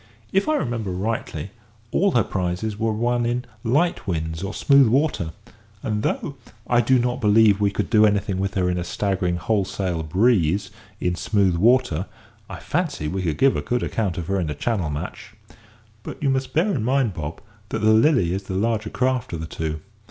[0.33, 1.51] If I remember rightly,
[1.91, 5.31] all her prizes were won in light winds or smooth water;
[5.83, 9.35] and though I do not believe we could do anything with her in a staggering
[9.37, 12.07] whole sail breeze in smooth water,
[12.49, 15.35] I fancy we could give a good account of her in a Channel match.
[16.01, 17.39] But you must bear in mind, Bob,
[17.69, 19.81] that the Lily is the larger craft of the two."